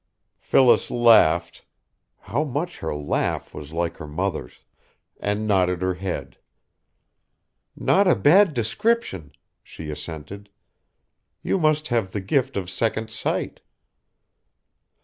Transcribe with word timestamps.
Phyllis 0.39 0.89
laughed 0.89 1.63
how 2.21 2.43
much 2.43 2.79
her 2.79 2.95
laugh 2.95 3.53
was 3.53 3.71
like 3.71 3.97
her 3.97 4.07
mother's 4.07 4.61
and 5.19 5.45
nodded 5.45 5.83
her 5.83 5.93
head. 5.93 6.39
"Not 7.75 8.07
a 8.07 8.15
bad 8.15 8.55
description," 8.55 9.31
she 9.61 9.91
assented; 9.91 10.49
"you 11.43 11.59
must 11.59 11.89
have 11.89 12.13
the 12.13 12.19
gift 12.19 12.57
of 12.57 12.67
second 12.67 13.11
sight." 13.11 13.61